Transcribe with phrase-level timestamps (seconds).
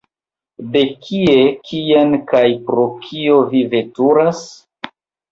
[0.75, 1.33] De kie,
[1.67, 4.41] kien kaj pro kio vi veturas?